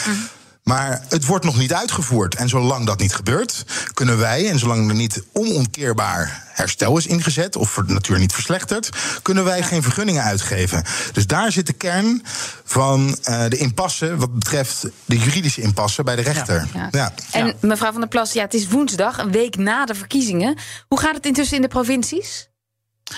Maar 0.65 1.01
het 1.09 1.25
wordt 1.25 1.45
nog 1.45 1.57
niet 1.57 1.73
uitgevoerd. 1.73 2.35
En 2.35 2.49
zolang 2.49 2.85
dat 2.85 2.99
niet 2.99 3.15
gebeurt, 3.15 3.65
kunnen 3.93 4.17
wij, 4.17 4.49
en 4.49 4.59
zolang 4.59 4.89
er 4.89 4.95
niet 4.95 5.23
onomkeerbaar 5.33 6.43
herstel 6.47 6.97
is 6.97 7.07
ingezet, 7.07 7.55
of 7.55 7.73
de 7.87 7.93
natuur 7.93 8.19
niet 8.19 8.33
verslechtert, 8.33 8.89
kunnen 9.21 9.43
wij 9.43 9.63
geen 9.63 9.83
vergunningen 9.83 10.23
uitgeven. 10.23 10.83
Dus 11.13 11.27
daar 11.27 11.51
zit 11.51 11.67
de 11.67 11.73
kern 11.73 12.23
van 12.63 13.17
uh, 13.29 13.43
de 13.49 13.57
impasse 13.57 14.15
wat 14.15 14.33
betreft 14.33 14.87
de 15.05 15.17
juridische 15.17 15.61
impasse 15.61 16.03
bij 16.03 16.15
de 16.15 16.21
rechter. 16.21 16.67
Ja. 16.73 16.87
ja. 16.91 17.13
En 17.31 17.55
mevrouw 17.61 17.91
van 17.91 17.99
der 17.99 18.09
Plas, 18.09 18.33
ja, 18.33 18.41
het 18.41 18.53
is 18.53 18.67
woensdag, 18.67 19.17
een 19.17 19.31
week 19.31 19.57
na 19.57 19.85
de 19.85 19.95
verkiezingen. 19.95 20.57
Hoe 20.87 20.99
gaat 20.99 21.15
het 21.15 21.25
intussen 21.25 21.55
in 21.55 21.61
de 21.61 21.67
provincies? 21.67 22.49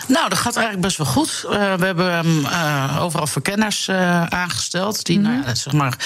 Nou, 0.07 0.30
dat 0.30 0.38
gaat 0.38 0.56
eigenlijk 0.56 0.86
best 0.86 0.98
wel 0.98 1.07
goed. 1.07 1.44
Uh, 1.45 1.74
we 1.74 1.86
hebben 1.86 2.39
uh, 2.39 2.98
overal 3.01 3.28
verkenners 3.28 3.88
uh, 3.88 4.24
aangesteld. 4.24 5.06
Die 5.06 5.19
mm 5.19 5.25
-hmm. 5.25 5.34
nou 5.34 5.48
ja, 5.48 5.56
zeg 5.56 5.74
maar, 5.74 5.98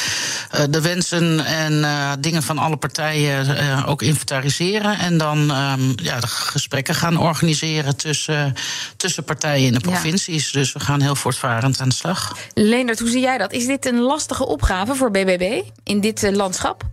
de 0.69 0.81
wensen 0.81 1.45
en 1.45 1.86
dingen 2.19 2.44
van 2.44 2.57
alle 2.57 2.78
partijen 2.78 3.86
ook 3.86 4.01
inventariseren. 4.01 5.00
En 5.00 5.18
dan 5.18 5.38
um, 5.38 5.94
ja, 5.95 6.19
de 6.19 6.28
gesprekken 6.28 6.95
gaan 6.95 7.18
organiseren 7.18 7.95
tussen, 7.95 8.54
tussen 8.98 9.24
partijen 9.24 9.66
in 9.66 9.74
de 9.74 9.80
provincies. 9.80 10.51
Ja. 10.51 10.60
Dus 10.60 10.74
we 10.74 10.80
gaan 10.80 11.01
heel 11.01 11.16
voortvarend 11.16 11.81
aan 11.81 11.89
de 11.89 11.95
slag. 11.95 12.38
Leendert, 12.54 13.00
hoe 13.00 13.10
zie 13.10 13.22
jij 13.22 13.38
dat? 13.38 13.51
Is 13.51 13.66
dit 13.66 13.86
een 13.86 14.00
lastige 14.00 14.45
opgave 14.45 14.95
voor 14.95 15.12
BBB 15.12 15.61
in 15.83 16.02
dit 16.02 16.31
landschap? 16.31 16.83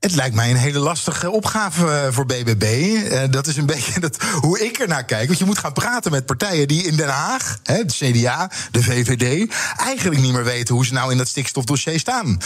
Het 0.00 0.14
lijkt 0.14 0.34
mij 0.34 0.50
een 0.50 0.56
hele 0.56 0.78
lastige 0.78 1.30
opgave 1.30 1.90
eh, 1.90 2.12
voor 2.12 2.26
BBB. 2.26 2.62
Eh, 2.62 3.22
dat 3.30 3.46
is 3.46 3.56
een 3.56 3.66
beetje 3.74 4.00
dat, 4.00 4.16
hoe 4.40 4.60
ik 4.60 4.78
ernaar 4.78 5.04
kijk. 5.04 5.26
Want 5.26 5.38
je 5.38 5.44
moet 5.44 5.58
gaan 5.58 5.72
praten 5.72 6.10
met 6.10 6.26
partijen 6.26 6.68
die 6.68 6.82
in 6.82 6.96
Den 6.96 7.08
Haag, 7.08 7.58
hè, 7.62 7.74
het 7.74 7.92
CDA, 7.92 8.50
de 8.70 8.82
VVD, 8.82 9.54
eigenlijk 9.76 10.20
niet 10.20 10.32
meer 10.32 10.44
weten 10.44 10.74
hoe 10.74 10.86
ze 10.86 10.92
nou 10.92 11.10
in 11.10 11.18
dat 11.18 11.28
stikstofdossier 11.28 11.98
staan. 11.98 12.38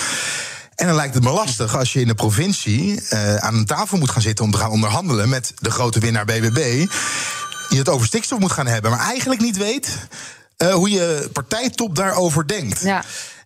En 0.75 0.87
dan 0.87 0.95
lijkt 0.95 1.15
het 1.15 1.23
me 1.23 1.31
lastig 1.31 1.77
als 1.77 1.93
je 1.93 2.01
in 2.01 2.07
de 2.07 2.15
provincie 2.15 3.01
uh, 3.11 3.37
aan 3.37 3.55
een 3.55 3.67
tafel 3.67 3.99
moet 3.99 4.11
gaan 4.11 4.23
zitten 4.23 4.45
om 4.45 4.51
te 4.51 4.59
gaan 4.59 4.71
onderhandelen 4.71 5.29
met 5.29 5.53
de 5.59 5.71
grote 5.71 5.99
winnaar 5.99 6.25
BBB. 6.25 6.87
Je 7.69 7.79
het 7.79 7.89
over 7.89 8.07
stikstof 8.07 8.39
moet 8.39 8.53
gaan 8.53 8.67
hebben, 8.67 8.91
maar 8.91 9.01
eigenlijk 9.01 9.41
niet 9.41 9.57
weet 9.57 9.89
hoe 10.57 10.91
je 10.91 11.31
partijtop 11.33 11.97
daarover 11.97 12.49
denkt. 12.49 12.81
Ja. 12.81 13.05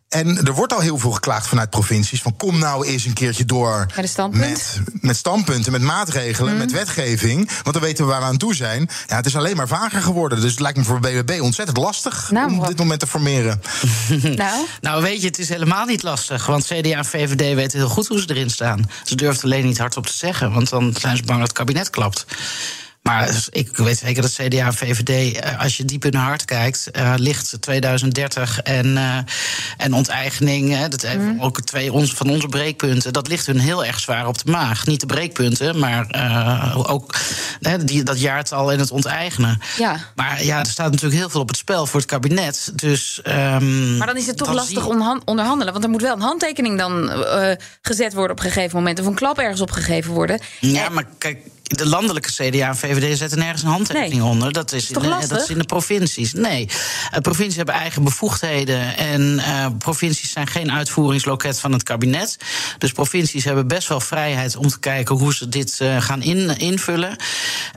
En 0.09 0.47
er 0.47 0.55
wordt 0.55 0.73
al 0.73 0.81
heel 0.81 0.99
veel 0.99 1.11
geklaagd 1.11 1.47
vanuit 1.47 1.71
provincies. 1.71 2.23
Van 2.23 2.37
kom 2.37 2.59
nou 2.59 2.87
eens 2.87 3.05
een 3.05 3.13
keertje 3.13 3.45
door 3.45 3.87
met, 4.31 4.81
met 5.01 5.17
standpunten, 5.17 5.73
met 5.73 5.83
maatregelen, 5.83 6.53
mm. 6.53 6.59
met 6.59 6.73
wetgeving. 6.73 7.51
Want 7.63 7.73
dan 7.73 7.83
weten 7.83 8.05
we 8.05 8.11
waar 8.11 8.21
we 8.21 8.27
aan 8.27 8.37
toe 8.37 8.55
zijn. 8.55 8.89
Ja, 9.07 9.17
het 9.17 9.27
is 9.27 9.37
alleen 9.37 9.57
maar 9.57 9.69
vager 9.69 10.03
geworden. 10.03 10.41
Dus 10.41 10.51
het 10.51 10.61
lijkt 10.61 10.79
me 10.79 10.85
voor 10.85 11.01
BBB 11.01 11.41
ontzettend 11.41 11.79
lastig 11.79 12.31
nou, 12.31 12.51
om 12.51 12.59
op 12.59 12.67
dit 12.67 12.79
moment 12.79 13.01
te 13.01 13.07
formeren. 13.07 13.63
nou? 14.37 14.67
nou, 14.81 15.03
weet 15.03 15.21
je, 15.21 15.27
het 15.27 15.39
is 15.39 15.49
helemaal 15.49 15.87
niet 15.87 16.03
lastig. 16.03 16.47
Want 16.47 16.65
CDA 16.65 16.97
en 16.97 17.05
VVD 17.05 17.55
weten 17.55 17.79
heel 17.79 17.89
goed 17.89 18.07
hoe 18.07 18.21
ze 18.21 18.27
erin 18.29 18.51
staan. 18.51 18.91
Ze 19.05 19.15
durven 19.15 19.45
alleen 19.45 19.65
niet 19.65 19.79
hardop 19.79 20.07
te 20.07 20.17
zeggen. 20.17 20.53
Want 20.53 20.69
dan 20.69 20.95
zijn 20.99 21.17
ze 21.17 21.23
bang 21.23 21.39
dat 21.39 21.49
het 21.49 21.57
kabinet 21.57 21.91
klapt. 21.91 22.27
Maar 23.09 23.47
ik 23.51 23.77
weet 23.77 23.99
zeker 23.99 24.23
dat 24.23 24.33
CDA 24.33 24.67
en 24.67 24.75
VVD, 24.75 25.37
eh, 25.37 25.61
als 25.61 25.77
je 25.77 25.85
diep 25.85 26.05
in 26.05 26.13
hun 26.13 26.23
hart 26.23 26.45
kijkt, 26.45 26.89
uh, 26.93 27.13
ligt 27.17 27.57
2030 27.61 28.61
en, 28.63 28.87
uh, 28.87 29.19
en 29.77 29.93
onteigening, 29.93 30.71
hè, 30.71 30.89
dat 30.89 31.03
mhm. 31.03 31.41
ook 31.41 31.61
twee 31.61 31.91
van 31.93 32.31
onze 32.31 32.47
breekpunten, 32.47 33.13
dat 33.13 33.29
ligt 33.29 33.47
hun 33.47 33.59
heel 33.59 33.85
erg 33.85 34.01
zwaar 34.01 34.27
op 34.27 34.45
de 34.45 34.51
maag. 34.51 34.87
Niet 34.87 35.01
de 35.01 35.07
breekpunten, 35.07 35.79
maar 35.79 36.07
ook 36.89 37.15
hè, 37.61 37.85
die, 37.85 38.03
dat 38.03 38.21
jaartal 38.21 38.73
en 38.73 38.79
het 38.79 38.91
onteigenen. 38.91 39.61
Ja. 39.79 39.97
Maar 40.15 40.45
ja, 40.45 40.59
er 40.59 40.67
staat 40.67 40.91
natuurlijk 40.91 41.21
heel 41.21 41.31
veel 41.31 41.41
op 41.41 41.49
het 41.49 41.57
spel 41.57 41.87
voor 41.87 42.01
het 42.01 42.09
kabinet. 42.09 42.73
Dus, 42.75 43.21
um, 43.27 43.97
maar 43.97 44.07
dan 44.07 44.17
is 44.17 44.27
het 44.27 44.37
toch 44.37 44.53
lastig 44.53 44.87
onderhandelen, 45.25 45.73
want 45.73 45.85
er 45.85 45.91
moet 45.91 46.03
wel 46.03 46.15
een 46.15 46.21
handtekening 46.21 46.79
dan 46.79 47.11
gezet 47.83 48.15
worden 48.15 48.37
op 48.37 48.45
een 48.45 48.51
gegeven 48.51 48.77
moment, 48.77 49.01
of 49.01 49.07
een 49.07 49.15
klap 49.15 49.39
ergens 49.39 49.61
opgegeven 49.61 50.13
worden. 50.13 50.41
Ja, 50.61 50.89
maar 50.89 51.07
kijk 51.19 51.39
de 51.69 51.87
landelijke 51.87 52.33
CDA 52.33 52.69
en 52.69 52.77
VVD 52.77 53.19
zetten 53.19 53.39
nergens 53.39 53.63
een 53.63 53.69
handtekening 53.69 54.23
onder. 54.23 54.53
Dat 54.53 54.73
is, 54.73 54.91
in 54.91 55.01
de, 55.01 55.27
dat 55.29 55.43
is 55.43 55.49
in 55.49 55.59
de 55.59 55.65
provincies. 55.65 56.33
Nee, 56.33 56.69
uh, 57.13 57.19
provincies 57.19 57.57
hebben 57.57 57.75
eigen 57.75 58.05
bevoegdheden. 58.05 58.97
En 58.97 59.21
uh, 59.21 59.67
provincies 59.79 60.33
zijn 60.33 60.47
geen 60.47 60.73
uitvoeringsloket 60.73 61.61
van 61.61 61.73
het 61.73 61.83
kabinet. 61.83 62.37
Dus 62.79 62.93
provincies 62.93 63.45
hebben 63.45 63.67
best 63.69 63.89
wel 63.89 64.01
vrijheid 64.01 64.57
om 64.57 64.69
te 64.69 64.79
kijken 64.79 65.17
hoe 65.17 65.35
ze 65.35 65.49
dit 65.49 65.79
uh, 65.83 66.01
gaan 66.01 66.23
in, 66.23 66.59
invullen. 66.59 67.17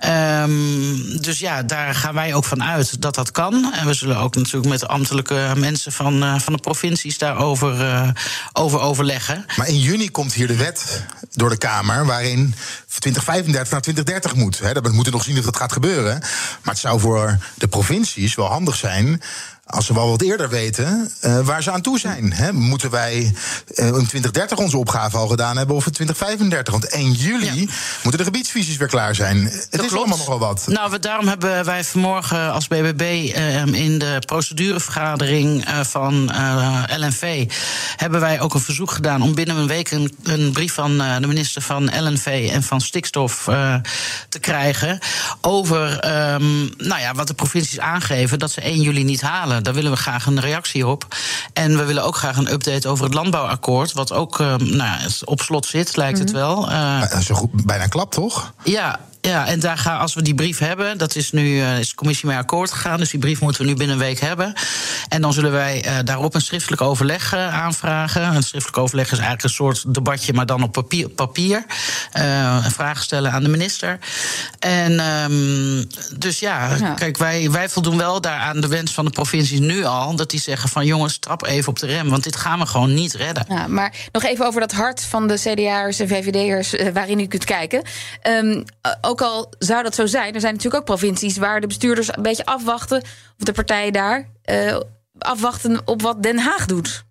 Um, 0.05 1.21
dus 1.21 1.39
ja, 1.39 1.63
daar 1.63 1.95
gaan 1.95 2.13
wij 2.13 2.33
ook 2.33 2.45
van 2.45 2.63
uit 2.63 3.01
dat 3.01 3.15
dat 3.15 3.31
kan. 3.31 3.73
En 3.73 3.87
we 3.87 3.93
zullen 3.93 4.17
ook 4.17 4.35
natuurlijk 4.35 4.67
met 4.67 4.79
de 4.79 4.87
ambtelijke 4.87 5.53
mensen 5.55 5.91
van, 5.91 6.41
van 6.41 6.53
de 6.53 6.59
provincies 6.59 7.17
daarover 7.17 8.13
over 8.53 8.79
overleggen. 8.79 9.45
Maar 9.55 9.67
in 9.67 9.79
juni 9.79 10.11
komt 10.11 10.33
hier 10.33 10.47
de 10.47 10.55
wet 10.55 11.05
door 11.31 11.49
de 11.49 11.57
Kamer 11.57 12.05
waarin 12.05 12.55
2035 12.99 13.80
naar 13.85 14.03
2030 14.03 14.35
moet. 14.35 14.83
we 14.83 14.95
moeten 14.95 15.13
nog 15.13 15.23
zien 15.23 15.37
of 15.37 15.45
dat 15.45 15.55
gaat 15.55 15.71
gebeuren. 15.71 16.19
Maar 16.19 16.73
het 16.73 16.77
zou 16.77 16.99
voor 16.99 17.37
de 17.55 17.67
provincies 17.67 18.35
wel 18.35 18.45
handig 18.45 18.75
zijn 18.75 19.21
als 19.65 19.85
ze 19.85 19.93
wel 19.93 20.09
wat 20.09 20.21
eerder 20.21 20.49
weten 20.49 21.11
uh, 21.25 21.39
waar 21.39 21.63
ze 21.63 21.71
aan 21.71 21.81
toe 21.81 21.99
zijn. 21.99 22.33
Hè, 22.33 22.53
moeten 22.53 22.89
wij 22.89 23.15
uh, 23.17 23.85
in 23.85 23.91
2030 23.91 24.57
onze 24.57 24.77
opgave 24.77 25.17
al 25.17 25.27
gedaan 25.27 25.57
hebben 25.57 25.75
of 25.75 25.85
in 25.85 25.91
2035? 25.91 26.73
Want 26.73 26.87
1 26.87 27.11
juli 27.11 27.69
moeten 28.03 28.19
de 28.19 28.25
gebiedsvisies 28.25 28.77
weer 28.77 28.87
klaar 28.87 29.15
zijn. 29.15 29.43
Het 29.43 29.67
dat 29.69 29.81
is 29.81 29.87
klopt. 29.87 29.93
allemaal 29.93 30.17
nog 30.17 30.27
wel 30.27 30.39
wat. 30.39 30.67
Nou, 30.67 30.99
daarom 30.99 31.27
hebben 31.27 31.65
wij 31.65 31.83
vanmorgen 31.83 32.51
als 32.51 32.67
BBB 32.67 33.01
uh, 33.01 33.61
ehm, 33.61 33.73
in 33.73 33.99
de 33.99 34.21
procedurevergadering 34.25 35.65
eh, 35.65 35.79
van 35.83 36.31
LNV... 36.97 37.51
hebben 37.95 38.19
wij 38.19 38.39
ook 38.39 38.53
een 38.53 38.59
verzoek 38.61 38.91
gedaan 38.91 39.21
om 39.21 39.35
binnen 39.35 39.55
een 39.55 39.67
week 39.67 39.91
een, 39.91 40.15
een 40.23 40.51
brief 40.51 40.73
van 40.73 40.97
de 40.97 41.27
minister 41.27 41.61
van 41.61 42.03
LNV 42.03 42.49
en 42.53 42.63
van 42.63 42.81
stikstof 42.81 43.43
te 44.29 44.39
krijgen... 44.39 44.99
over 45.41 45.89
um, 46.33 46.73
nou 46.77 47.01
ja, 47.01 47.13
wat 47.13 47.27
de 47.27 47.33
provincies 47.33 47.79
aangeven 47.79 48.39
dat 48.39 48.51
ze 48.51 48.61
1 48.61 48.81
juli 48.81 49.03
niet 49.03 49.21
halen 49.21 49.60
daar 49.63 49.73
willen 49.73 49.91
we 49.91 49.97
graag 49.97 50.25
een 50.25 50.39
reactie 50.39 50.87
op. 50.87 51.05
En 51.53 51.77
we 51.77 51.83
willen 51.85 52.03
ook 52.03 52.15
graag 52.15 52.37
een 52.37 52.51
update 52.51 52.87
over 52.87 53.05
het 53.05 53.13
landbouwakkoord, 53.13 53.93
wat 53.93 54.13
ook 54.13 54.39
uh, 54.39 54.55
nou, 54.55 55.09
op 55.25 55.41
slot 55.41 55.65
zit, 55.65 55.95
lijkt 55.95 56.19
het 56.19 56.31
mhm. 56.31 56.37
wel. 56.37 56.69
Uh, 56.69 57.19
zo 57.19 57.35
goed, 57.35 57.65
bijna 57.65 57.87
klap, 57.87 58.11
toch? 58.11 58.53
Ja, 58.63 58.99
ja, 59.21 59.47
en 59.47 59.59
daar 59.59 59.77
gaan, 59.77 59.99
als 59.99 60.13
we 60.13 60.21
die 60.21 60.35
brief 60.35 60.57
hebben, 60.57 60.97
dat 60.97 61.15
is 61.15 61.31
nu 61.31 61.43
uh, 61.43 61.79
is 61.79 61.89
de 61.89 61.95
commissie 61.95 62.27
mee 62.27 62.37
akkoord 62.37 62.71
gegaan, 62.71 62.97
dus 62.97 63.09
die 63.09 63.19
brief 63.19 63.41
moeten 63.41 63.61
we 63.61 63.67
nu 63.67 63.75
binnen 63.75 63.95
een 63.95 64.01
week 64.01 64.19
hebben. 64.19 64.53
En 65.09 65.21
dan 65.21 65.33
zullen 65.33 65.51
wij 65.51 65.85
uh, 65.85 65.97
daarop 66.03 66.33
een 66.33 66.41
schriftelijk 66.41 66.81
overleg 66.81 67.33
uh, 67.33 67.61
aanvragen. 67.61 68.35
Een 68.35 68.43
schriftelijk 68.43 68.77
overleg 68.77 69.05
is 69.05 69.11
eigenlijk 69.11 69.43
een 69.43 69.49
soort 69.49 69.93
debatje, 69.93 70.33
maar 70.33 70.45
dan 70.45 70.63
op 70.63 70.71
papier. 70.71 71.09
papier. 71.09 71.65
vragen 72.61 73.03
stellen 73.03 73.31
aan 73.31 73.43
de 73.43 73.49
minister. 73.49 73.99
En 74.59 74.99
um, 74.99 75.87
dus 76.17 76.39
ja, 76.39 76.75
ja, 76.75 76.93
kijk, 76.93 77.17
wij, 77.17 77.51
wij 77.51 77.69
voldoen 77.69 77.97
wel 77.97 78.21
daar 78.21 78.39
aan 78.39 78.61
de 78.61 78.67
wens 78.67 78.93
van 78.93 79.05
de 79.05 79.11
provincies 79.11 79.59
nu 79.59 79.83
al. 79.83 80.15
Dat 80.15 80.29
die 80.29 80.39
zeggen 80.39 80.69
van 80.69 80.85
jongens, 80.85 81.17
trap 81.17 81.45
even 81.45 81.69
op 81.69 81.79
de 81.79 81.87
rem, 81.87 82.09
want 82.09 82.23
dit 82.23 82.35
gaan 82.35 82.59
we 82.59 82.65
gewoon 82.65 82.93
niet 82.93 83.13
redden. 83.13 83.45
Ja, 83.47 83.67
maar 83.67 83.93
nog 84.11 84.23
even 84.23 84.45
over 84.45 84.59
dat 84.61 84.71
hart 84.71 85.01
van 85.01 85.27
de 85.27 85.35
CDA'ers 85.35 85.99
en 85.99 86.07
VVD'ers 86.07 86.75
waarin 86.93 87.19
u 87.19 87.25
kunt 87.25 87.45
kijken. 87.45 87.81
Um, 88.27 88.63
ook 89.11 89.21
al 89.21 89.53
zou 89.57 89.83
dat 89.83 89.95
zo 89.95 90.05
zijn, 90.05 90.33
er 90.33 90.39
zijn 90.39 90.53
natuurlijk 90.53 90.81
ook 90.81 90.97
provincies 90.97 91.37
waar 91.37 91.61
de 91.61 91.67
bestuurders 91.67 92.15
een 92.15 92.23
beetje 92.23 92.45
afwachten, 92.45 93.01
of 93.37 93.43
de 93.43 93.51
partijen 93.51 93.93
daar 93.93 94.29
uh, 94.51 94.79
afwachten 95.17 95.87
op 95.87 96.01
wat 96.01 96.23
Den 96.23 96.39
Haag 96.39 96.65
doet. 96.65 97.03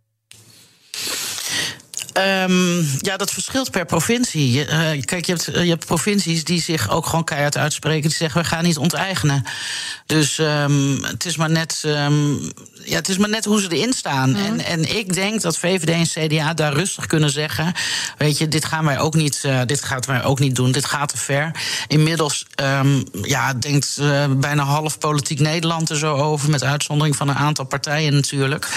Um, 2.19 2.89
ja, 2.99 3.17
dat 3.17 3.31
verschilt 3.31 3.71
per 3.71 3.85
provincie. 3.85 4.67
Uh, 4.67 5.01
kijk, 5.01 5.27
je 5.27 5.33
hebt, 5.33 5.45
je 5.45 5.69
hebt 5.69 5.87
provincies 5.87 6.45
die 6.45 6.63
zich 6.63 6.91
ook 6.91 7.07
gewoon 7.07 7.25
keihard 7.25 7.57
uitspreken. 7.57 8.09
Die 8.09 8.17
zeggen, 8.17 8.43
we 8.43 8.49
gaan 8.49 8.65
niet 8.65 8.79
onteigenen. 8.79 9.45
Dus 10.07 10.39
um, 10.39 11.05
het 11.05 11.25
is 11.25 11.37
maar 11.37 11.51
net 11.51 11.83
um, 11.87 12.53
ja, 12.85 12.97
het 12.97 13.09
is 13.09 13.19
maar 13.19 13.29
net 13.29 13.45
hoe 13.45 13.61
ze 13.61 13.69
erin 13.69 13.93
staan. 13.93 14.37
En, 14.37 14.65
en 14.65 14.97
ik 14.97 15.15
denk 15.15 15.41
dat 15.41 15.59
VVD 15.59 15.89
en 15.89 16.29
CDA 16.29 16.55
daar 16.55 16.73
rustig 16.73 17.07
kunnen 17.07 17.31
zeggen: 17.31 17.73
Weet 18.19 18.39
je, 18.39 18.49
dit 18.49 18.65
gaan 18.65 18.85
wij 18.85 18.99
ook 18.99 19.15
niet, 19.15 19.43
uh, 19.47 19.61
dit 19.67 19.85
gaan 19.85 20.01
wij 20.07 20.25
ook 20.25 20.39
niet 20.39 20.57
doen. 20.57 20.73
Dit 20.73 20.85
gaat 20.85 21.09
te 21.09 21.17
ver. 21.17 21.51
Inmiddels 21.89 22.47
um, 22.63 23.05
ja, 23.23 23.55
denkt 23.55 23.97
uh, 24.01 24.25
bijna 24.37 24.63
half 24.63 24.99
politiek 24.99 25.41
Nederland 25.41 25.91
er 25.91 25.99
zo 25.99 26.15
over, 26.15 26.51
met 26.51 26.63
uitzondering 26.63 27.17
van 27.17 27.29
een 27.29 27.37
aantal 27.37 27.65
partijen 27.65 28.15
natuurlijk. 28.15 28.69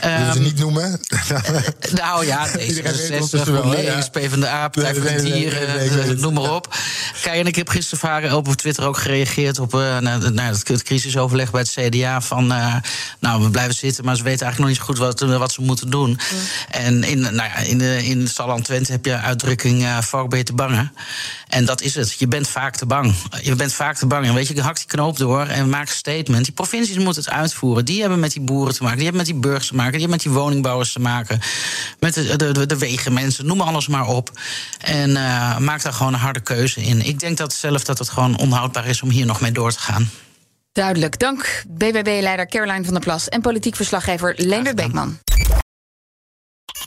Willen 0.00 0.26
um, 0.26 0.32
ze 0.32 0.40
niet 0.40 0.58
noemen? 0.58 1.00
nou 2.02 2.26
ja, 2.26 2.46
D66, 2.72 3.40
GroenLinks, 3.40 4.08
PvdA, 4.08 4.68
Partij 4.68 4.94
voor 4.94 5.10
de 5.10 5.22
Dieren, 5.22 6.20
noem 6.20 6.34
maar 6.34 6.54
op. 6.54 6.74
Kijk, 7.22 7.38
en 7.40 7.46
ik 7.46 7.56
heb 7.56 7.68
gisteren 7.68 8.32
op 8.32 8.48
Twitter 8.48 8.86
ook 8.86 8.96
gereageerd 8.96 9.58
op 9.58 9.74
uh, 9.74 9.98
nou, 9.98 10.56
het 10.64 10.82
crisisoverleg 10.82 11.50
bij 11.50 11.60
het 11.60 11.70
CDA 11.70 12.20
van. 12.20 12.46
nou, 13.20 13.42
we 13.42 13.50
blijven 13.50 13.74
zitten, 13.74 14.04
maar 14.04 14.16
ze 14.16 14.22
weten 14.22 14.46
eigenlijk 14.46 14.58
nog 14.58 14.68
niet 14.68 14.98
zo 14.98 15.06
goed 15.06 15.18
wat, 15.18 15.38
wat 15.38 15.52
ze 15.52 15.62
moeten 15.62 15.90
doen. 15.90 16.10
Mm. 16.10 16.18
En 16.70 17.04
in, 17.04 17.20
nou 17.20 17.34
ja, 17.34 17.56
in, 17.56 17.78
de, 17.78 18.04
in 18.04 18.28
Salland 18.28 18.64
Twente 18.64 18.92
heb 18.92 19.04
je 19.04 19.16
uitdrukking 19.16 19.82
uh, 19.82 20.00
vaak 20.00 20.28
ben 20.28 20.38
je 20.38 20.44
te 20.44 20.52
bangen. 20.52 20.92
En 21.48 21.64
dat 21.64 21.82
is 21.82 21.94
het. 21.94 22.14
Je 22.18 22.28
bent 22.28 22.48
vaak 22.48 22.76
te 22.76 22.86
bang. 22.86 23.14
Je 23.42 23.54
bent 23.54 23.72
vaak 23.72 23.96
te 23.96 24.06
bang. 24.06 24.26
En 24.26 24.34
weet 24.34 24.48
je, 24.48 24.62
hak 24.62 24.76
die 24.76 24.86
knoop 24.86 25.18
door 25.18 25.46
en 25.46 25.68
maak 25.68 25.88
een 25.88 25.94
statement. 25.94 26.44
Die 26.44 26.54
provincies 26.54 26.98
moeten 26.98 27.22
het 27.22 27.32
uitvoeren. 27.32 27.84
Die 27.84 28.00
hebben 28.00 28.20
met 28.20 28.32
die 28.32 28.42
boeren 28.42 28.74
te 28.74 28.82
maken. 28.82 28.96
Die 28.96 29.06
hebben 29.06 29.26
met 29.26 29.32
die 29.32 29.40
burgers 29.40 29.66
te 29.66 29.74
maken. 29.74 29.92
Die 29.92 30.00
hebben 30.00 30.16
met 30.16 30.26
die 30.26 30.42
woningbouwers 30.42 30.92
te 30.92 31.00
maken. 31.00 31.40
Met 31.98 32.14
de, 32.14 32.36
de, 32.36 32.52
de 32.64 32.78
wegenmensen. 32.78 33.46
Noem 33.46 33.60
alles 33.60 33.88
maar 33.88 34.06
op. 34.06 34.30
En 34.80 35.10
uh, 35.10 35.58
maak 35.58 35.82
daar 35.82 35.92
gewoon 35.92 36.12
een 36.12 36.18
harde 36.18 36.40
keuze 36.40 36.82
in. 36.82 37.06
Ik 37.06 37.18
denk 37.18 37.36
dat 37.36 37.52
zelf 37.52 37.84
dat 37.84 37.98
het 37.98 38.08
gewoon 38.08 38.38
onhoudbaar 38.38 38.86
is 38.86 39.02
om 39.02 39.10
hier 39.10 39.26
nog 39.26 39.40
mee 39.40 39.52
door 39.52 39.72
te 39.72 39.80
gaan. 39.80 40.10
Duidelijk. 40.72 41.18
Dank 41.18 41.62
BBB-leider 41.68 42.46
Caroline 42.46 42.84
van 42.84 42.92
der 42.92 43.02
Plas 43.02 43.28
en 43.28 43.40
politiek 43.40 43.76
verslaggever 43.76 44.34
Leendert 44.36 44.76
Beekman. 44.76 45.18